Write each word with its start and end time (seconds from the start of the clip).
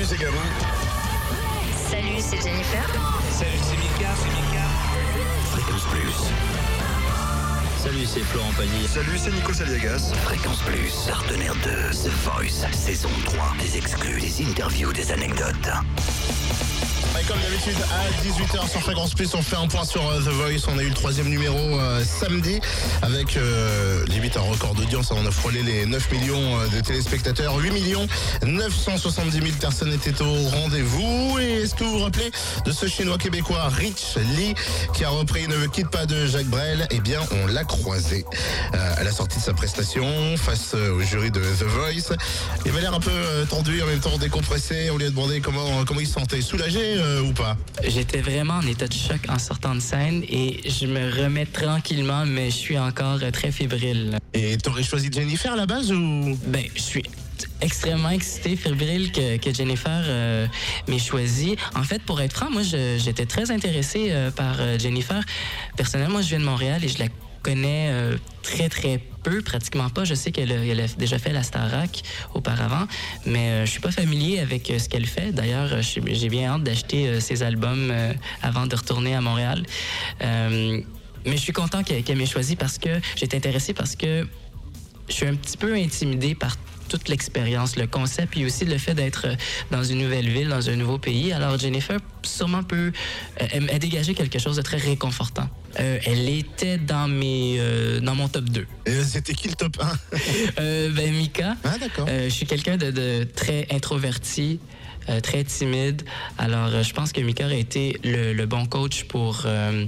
Salut, 0.00 0.08
c'est 0.08 0.24
Gabin. 0.24 0.36
Salut, 1.90 2.20
c'est 2.20 2.36
Jennifer. 2.40 2.86
Salut, 3.32 3.50
c'est 3.62 3.76
Mika, 3.76 4.14
c'est 4.16 4.30
Mika. 4.30 4.64
Fréquence 5.50 5.84
Plus. 5.90 6.32
Salut, 7.76 8.06
c'est 8.06 8.20
Florent 8.20 8.52
Pagny. 8.56 8.88
Salut, 8.88 9.18
c'est 9.18 9.30
Nico 9.30 9.52
Saliagas. 9.52 10.14
Fréquence 10.24 10.60
Plus, 10.60 11.06
partenaire 11.06 11.54
de 11.56 11.92
The 11.92 12.10
Voice, 12.24 12.66
saison 12.72 13.10
3. 13.26 13.52
Des 13.60 13.76
exclus, 13.76 14.20
des 14.22 14.42
interviews, 14.42 14.90
des 14.90 15.12
anecdotes. 15.12 15.68
Comme 17.28 17.40
d'habitude, 17.40 17.76
à 17.92 18.24
18h 18.24 18.70
sur 18.70 18.80
Fréquence 18.80 19.14
Plus, 19.14 19.34
on 19.34 19.42
fait 19.42 19.56
un 19.56 19.66
point 19.66 19.84
sur 19.84 20.06
euh, 20.08 20.20
The 20.20 20.28
Voice. 20.28 20.70
On 20.72 20.78
a 20.78 20.82
eu 20.82 20.88
le 20.88 20.94
troisième 20.94 21.28
numéro 21.28 21.56
euh, 21.58 22.02
samedi 22.04 22.60
avec 23.02 23.36
euh, 23.36 24.04
limite 24.06 24.36
un 24.36 24.40
record 24.42 24.74
d'audience. 24.74 25.10
On 25.10 25.26
a 25.26 25.30
frôlé 25.30 25.62
les 25.62 25.86
9 25.86 26.12
millions 26.12 26.58
euh, 26.60 26.66
de 26.68 26.80
téléspectateurs. 26.80 27.56
8 27.56 27.70
millions 27.72 28.06
970 28.44 29.32
000 29.32 29.46
personnes 29.60 29.92
étaient 29.92 30.22
au 30.22 30.48
rendez-vous. 30.48 31.38
Et 31.40 31.62
est-ce 31.62 31.74
que 31.74 31.84
vous 31.84 31.98
vous 31.98 32.04
rappelez 32.04 32.30
de 32.64 32.72
ce 32.72 32.86
chinois 32.86 33.18
québécois 33.18 33.68
Rich 33.68 34.16
Lee 34.36 34.54
qui 34.94 35.04
a 35.04 35.10
repris 35.10 35.46
Ne 35.48 35.56
me 35.56 35.66
quitte 35.66 35.90
pas 35.90 36.06
de 36.06 36.26
Jacques 36.26 36.46
Brel? 36.46 36.86
Eh 36.90 37.00
bien, 37.00 37.20
on 37.42 37.46
l'a 37.46 37.64
croisé 37.64 38.24
euh, 38.74 38.94
à 38.96 39.04
la 39.04 39.12
sortie 39.12 39.38
de 39.38 39.42
sa 39.42 39.52
prestation 39.52 40.36
face 40.36 40.74
au 40.74 41.00
jury 41.02 41.30
de 41.30 41.40
The 41.40 41.64
Voice. 41.64 42.16
Il 42.64 42.70
avait 42.70 42.80
l'air 42.80 42.94
un 42.94 43.00
peu 43.00 43.10
tendu, 43.48 43.82
en 43.82 43.86
même 43.86 44.00
temps 44.00 44.16
décompressé. 44.18 44.90
On 44.90 44.96
lui 44.96 45.06
a 45.06 45.10
demandé 45.10 45.40
comment, 45.40 45.84
comment 45.84 46.00
il 46.00 46.06
se 46.06 46.14
sentait. 46.14 46.40
Soulagé 46.40 47.00
euh, 47.10 47.22
ou 47.22 47.32
pas 47.32 47.56
J'étais 47.86 48.20
vraiment 48.20 48.54
en 48.54 48.66
état 48.66 48.86
de 48.88 48.92
choc 48.94 49.20
en 49.28 49.38
sortant 49.38 49.74
de 49.74 49.80
scène 49.80 50.22
et 50.28 50.60
je 50.68 50.86
me 50.86 51.10
remets 51.22 51.46
tranquillement, 51.46 52.24
mais 52.26 52.46
je 52.50 52.56
suis 52.56 52.78
encore 52.78 53.18
euh, 53.22 53.30
très 53.30 53.50
fébrile. 53.52 54.18
Et 54.34 54.56
t'aurais 54.58 54.82
choisi 54.82 55.08
Jennifer 55.12 55.52
à 55.52 55.56
la 55.56 55.66
base 55.66 55.90
ou? 55.92 56.38
Ben, 56.46 56.64
je 56.74 56.80
suis 56.82 57.02
extrêmement 57.62 58.10
excité, 58.10 58.56
fébrile 58.56 59.12
que, 59.12 59.36
que 59.38 59.52
Jennifer 59.54 60.02
euh, 60.06 60.46
m'ait 60.88 60.98
choisi. 60.98 61.56
En 61.74 61.82
fait, 61.82 62.02
pour 62.02 62.20
être 62.20 62.34
franc, 62.34 62.50
moi, 62.50 62.62
je- 62.62 62.98
j'étais 63.02 63.26
très 63.26 63.50
intéressé 63.50 64.08
euh, 64.10 64.30
par 64.30 64.56
euh, 64.60 64.78
Jennifer. 64.78 65.22
Personnellement, 65.76 66.14
moi, 66.14 66.22
je 66.22 66.28
viens 66.28 66.40
de 66.40 66.44
Montréal 66.44 66.84
et 66.84 66.88
je 66.88 66.98
la 66.98 67.06
connais 67.42 67.90
euh, 67.90 68.16
très, 68.42 68.68
très 68.68 69.00
peu, 69.22 69.42
pratiquement 69.42 69.88
pas. 69.90 70.04
Je 70.04 70.14
sais 70.14 70.32
qu'elle 70.32 70.52
a, 70.52 70.86
déjà 70.98 71.18
fait 71.18 71.32
la 71.32 71.42
Starac 71.42 72.02
auparavant, 72.34 72.86
mais 73.26 73.50
euh, 73.50 73.66
je 73.66 73.70
suis 73.70 73.80
pas 73.80 73.92
familier 73.92 74.38
avec 74.40 74.70
euh, 74.70 74.78
ce 74.78 74.88
qu'elle 74.88 75.06
fait. 75.06 75.32
D'ailleurs, 75.32 75.72
euh, 75.72 75.82
j'ai 75.82 76.28
bien 76.28 76.52
hâte 76.52 76.62
d'acheter 76.62 77.20
ses 77.20 77.42
albums 77.42 77.92
avant 78.42 78.66
de 78.66 78.74
retourner 78.74 79.14
à 79.14 79.20
Montréal. 79.20 79.64
Mais 80.20 81.36
je 81.36 81.40
suis 81.40 81.52
content 81.52 81.82
qu'elle 81.82 82.16
m'ait 82.16 82.26
choisi 82.26 82.56
parce 82.56 82.78
que 82.78 82.88
j'étais 83.16 83.36
intéressé 83.36 83.74
parce 83.74 83.94
que 83.94 84.26
je 85.08 85.12
suis 85.12 85.26
un 85.26 85.34
petit 85.34 85.56
peu 85.56 85.74
intimidé 85.74 86.34
par 86.34 86.56
toute 86.90 87.08
l'expérience, 87.08 87.76
le 87.76 87.86
concept, 87.86 88.36
et 88.36 88.44
aussi 88.44 88.64
le 88.64 88.76
fait 88.76 88.94
d'être 88.94 89.26
euh, 89.28 89.34
dans 89.70 89.84
une 89.84 89.98
nouvelle 90.02 90.28
ville, 90.28 90.48
dans 90.48 90.68
un 90.68 90.76
nouveau 90.76 90.98
pays. 90.98 91.32
Alors 91.32 91.56
Jennifer, 91.58 91.98
sûrement 92.22 92.62
peut, 92.64 92.92
euh, 93.40 93.78
dégageait 93.78 94.14
quelque 94.14 94.38
chose 94.38 94.56
de 94.56 94.62
très 94.62 94.76
réconfortant. 94.76 95.48
Euh, 95.78 95.98
elle 96.04 96.28
était 96.28 96.78
dans 96.78 97.06
mes, 97.08 97.56
euh, 97.60 98.00
dans 98.00 98.16
mon 98.16 98.28
top 98.28 98.44
2. 98.50 98.66
Euh, 98.88 99.04
C'était 99.04 99.34
qui 99.34 99.48
le 99.48 99.54
top 99.54 99.76
1 99.80 99.92
Euh, 100.58 100.90
ben 100.90 101.12
Mika, 101.14 101.56
Ah 101.64 101.78
d'accord. 101.78 102.06
je 102.08 102.28
suis 102.28 102.44
quelqu'un 102.46 102.76
de, 102.76 102.90
de 102.90 103.24
très 103.36 103.66
introverti, 103.70 104.58
euh, 105.08 105.20
très 105.20 105.44
timide. 105.44 106.02
Alors, 106.38 106.66
euh, 106.74 106.82
je 106.82 106.92
pense 106.92 107.12
que 107.12 107.20
Mika 107.20 107.46
a 107.46 107.54
été 107.54 107.98
le, 108.04 108.32
le 108.34 108.46
bon 108.46 108.66
coach 108.66 109.04
pour 109.04 109.42
euh, 109.46 109.86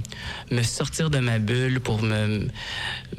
me 0.51 0.63
sortir 0.63 1.09
de 1.09 1.19
ma 1.19 1.37
bulle, 1.39 1.79
pour 1.81 2.01
me, 2.01 2.47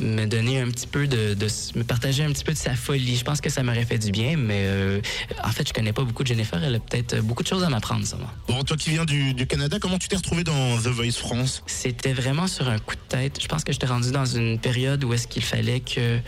me 0.01 0.25
donner 0.27 0.61
un 0.61 0.69
petit 0.71 0.87
peu 0.89 1.07
de, 1.07 1.35
de- 1.35 1.79
me 1.79 1.85
partager 1.85 2.25
un 2.25 2.33
petit 2.33 2.45
peu 2.45 2.53
de 2.53 2.59
sa 2.59 2.75
folie. 2.75 3.17
Je 3.17 3.25
pense 3.25 3.41
que 3.41 3.51
ça 3.51 3.63
m'aurait 3.75 3.87
fait 3.87 3.99
du 3.99 4.13
bien, 4.13 4.37
mais 4.37 4.65
euh, 4.67 5.01
en 5.43 5.51
fait, 5.51 5.67
je 5.67 5.73
connais 5.73 5.93
pas 5.93 6.03
beaucoup 6.03 6.23
de 6.23 6.29
Jennifer. 6.29 6.63
Elle 6.63 6.77
a 6.77 6.79
peut-être 6.79 7.21
beaucoup 7.21 7.43
de 7.43 7.49
choses 7.49 7.65
à 7.65 7.69
m'apprendre, 7.69 8.07
ça. 8.07 8.17
Bon, 8.47 8.63
toi 8.63 8.77
qui 8.77 8.91
viens 8.91 9.05
du, 9.05 9.35
du 9.35 9.47
Canada, 9.47 9.79
comment 9.81 9.99
tu 9.99 10.09
t'es 10.09 10.17
retrouvé 10.17 10.45
dans 10.45 10.79
The 10.79 10.89
Voice 10.89 11.19
France? 11.19 11.63
C'était 11.67 12.13
vraiment 12.13 12.47
sur 12.47 12.69
un 12.69 12.79
coup 12.79 12.95
de 12.95 13.01
tête. 13.09 13.41
Je 13.43 13.49
pense 13.49 13.65
que 13.65 13.73
j'étais 13.73 13.87
rendu 13.87 14.13
dans 14.13 14.27
une 14.27 14.59
période 14.59 15.03
où 15.05 15.13
est-ce 15.13 15.27
qu'il 15.27 15.43
fallait 15.43 15.81
que 15.81 16.21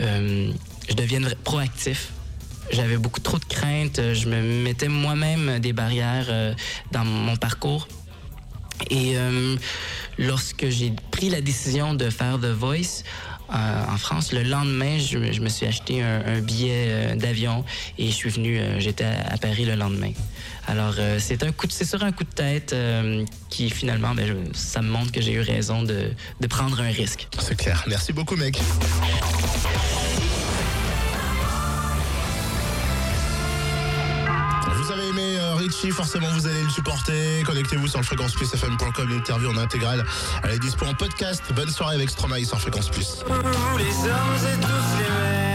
euh, 0.00 0.52
je 0.88 0.94
devienne 0.94 1.34
proactif. 1.44 2.10
J'avais 2.70 2.96
beaucoup 2.96 3.20
trop 3.20 3.38
de 3.38 3.44
craintes. 3.44 4.00
Je 4.14 4.28
me 4.28 4.40
mettais 4.62 4.88
moi-même 4.88 5.58
des 5.58 5.72
barrières 5.72 6.26
euh, 6.28 6.54
dans 6.92 7.04
mon 7.04 7.36
parcours. 7.36 7.88
Et 8.88 9.16
euh, 9.16 9.56
lorsque 10.20 10.68
j'ai 10.68 10.92
pris 11.10 11.30
la 11.30 11.40
décision 11.40 11.94
de 11.94 12.08
faire 12.10 12.38
The 12.38 12.52
Voice 12.52 13.02
euh, 13.52 13.84
en 13.92 13.96
France, 13.96 14.32
le 14.32 14.44
lendemain, 14.44 14.98
je, 14.98 15.18
me- 15.18 15.48
suis 15.48 15.66
acheté 15.66 16.02
un, 16.02 16.38
billet 16.40 16.86
euh, 16.88 17.14
d'avion 17.16 17.64
et 17.98 18.06
je 18.06 18.12
suis 18.12 18.30
venu, 18.30 18.58
euh, 18.58 18.78
j'étais 18.78 19.02
à, 19.04 19.36
Paris 19.38 19.64
le 19.64 19.74
lendemain. 19.74 20.12
Alors, 20.68 20.94
c'est 21.18 21.42
un 21.42 21.50
coup 21.50 21.66
de- 21.66 21.72
c'est 21.72 21.84
sur 21.84 22.04
un 22.04 22.12
coup 22.12 22.22
de 22.22 22.30
tête 22.30 22.76
qui 23.48 23.68
finalement, 23.70 24.14
ben, 24.14 24.46
ça 24.54 24.82
me 24.82 24.88
montre 24.88 25.10
que 25.10 25.20
j'ai 25.20 25.32
eu 25.32 25.40
raison 25.40 25.82
de, 25.82 26.12
de 26.40 26.46
prendre 26.46 26.80
un 26.80 26.90
risque. 26.90 27.26
C'est 27.40 27.56
clair. 27.56 27.82
Merci 27.88 28.12
beaucoup, 28.12 28.36
mec. 28.36 28.60
Forcément 35.70 36.28
vous 36.32 36.46
allez 36.46 36.62
le 36.62 36.68
supporter. 36.68 37.42
Connectez-vous 37.44 37.88
sur 37.88 38.00
le 38.00 38.04
fréquenceplusfm.com, 38.04 39.08
l'interview 39.08 39.50
en 39.50 39.56
intégrale. 39.56 40.04
Elle 40.42 40.52
est 40.52 40.58
dispo 40.58 40.86
en 40.86 40.94
podcast. 40.94 41.42
Bonne 41.54 41.70
soirée 41.70 41.94
avec 41.94 42.10
Stromae 42.10 42.44
sur 42.44 42.60
Fréquence 42.60 42.88
Plus. 42.88 43.18
Tous 43.26 43.78
les. 43.78 45.49